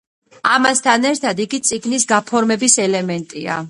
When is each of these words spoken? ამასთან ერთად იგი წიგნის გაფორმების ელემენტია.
ამასთან 0.55 1.05
ერთად 1.11 1.43
იგი 1.45 1.61
წიგნის 1.69 2.09
გაფორმების 2.15 2.83
ელემენტია. 2.91 3.59